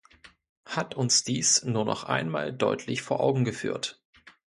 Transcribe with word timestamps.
Hat 0.65 0.95
uns 0.95 1.23
dies 1.23 1.63
nur 1.63 1.85
noch 1.85 2.05
einmal 2.05 2.51
deutlich 2.51 3.03
vor 3.03 3.19
Augen 3.19 3.45
geführt. 3.45 4.01